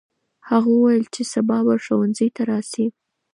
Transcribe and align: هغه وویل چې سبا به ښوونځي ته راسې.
هغه 0.49 0.69
وویل 0.73 1.05
چې 1.15 1.21
سبا 1.33 1.57
به 1.65 1.75
ښوونځي 1.83 2.27
ته 2.35 2.41
راسې. 2.51 2.85